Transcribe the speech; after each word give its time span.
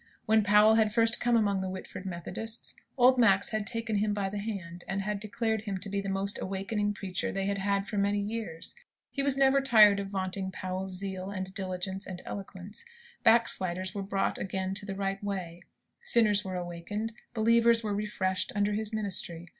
When 0.25 0.41
Powell 0.41 0.73
had 0.73 0.91
first 0.91 1.19
come 1.19 1.37
among 1.37 1.61
the 1.61 1.69
Whitford 1.69 2.07
Methodists, 2.07 2.75
old 2.97 3.19
Max 3.19 3.49
had 3.49 3.67
taken 3.67 3.97
him 3.97 4.15
by 4.15 4.29
the 4.29 4.39
hand, 4.39 4.83
and 4.87 5.03
had 5.03 5.19
declared 5.19 5.61
him 5.65 5.77
to 5.77 5.89
be 5.91 6.01
the 6.01 6.09
most 6.09 6.41
awakening 6.41 6.95
preacher 6.95 7.31
they 7.31 7.45
had 7.45 7.59
had 7.59 7.85
for 7.85 7.99
many 7.99 8.19
years. 8.19 8.73
He 9.11 9.21
was 9.21 9.37
never 9.37 9.61
tired 9.61 9.99
of 9.99 10.07
vaunting 10.07 10.49
Powell's 10.49 10.97
zeal, 10.97 11.29
and 11.29 11.53
diligence, 11.53 12.07
and 12.07 12.19
eloquence. 12.25 12.83
Backsliders 13.21 13.93
were 13.93 14.01
brought 14.01 14.39
again 14.39 14.69
into 14.69 14.87
the 14.87 14.95
right 14.95 15.23
way, 15.23 15.61
sinners 16.03 16.43
were 16.43 16.55
awakened, 16.55 17.13
believers 17.35 17.83
were 17.83 17.93
refreshed, 17.93 18.51
under 18.55 18.73
his 18.73 18.91
ministry. 18.91 19.49